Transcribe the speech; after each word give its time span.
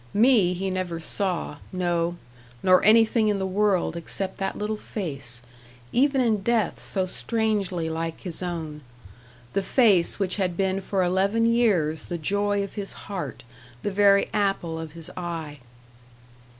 Me 0.15 0.53
he 0.55 0.71
never 0.71 0.99
saw 0.99 1.57
no, 1.71 2.17
nor 2.63 2.83
anything 2.83 3.27
in 3.27 3.37
the 3.37 3.45
world 3.45 3.95
except 3.95 4.37
that 4.39 4.57
little 4.57 4.75
face, 4.75 5.43
even 5.91 6.19
in 6.19 6.41
death 6.41 6.79
so 6.79 7.05
strangely 7.05 7.87
like 7.87 8.21
his 8.21 8.41
own. 8.41 8.81
The 9.53 9.61
face 9.61 10.17
which 10.17 10.37
had 10.37 10.57
been 10.57 10.81
for 10.81 11.03
eleven 11.03 11.45
years 11.45 12.05
the 12.05 12.17
joy 12.17 12.63
of 12.63 12.73
his 12.73 12.93
heart, 12.93 13.43
the 13.83 13.91
very 13.91 14.27
apple 14.33 14.79
of 14.79 14.93
his 14.93 15.11
eye. 15.15 15.59